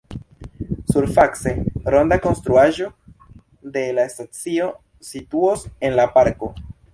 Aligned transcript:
Surface, 0.91 1.51
ronda 1.95 2.17
konstruaĵo 2.23 2.87
de 3.77 3.85
la 3.99 4.07
stacio 4.15 4.71
situos 5.11 5.69
en 5.91 5.99
la 6.01 6.09
parko. 6.19 6.53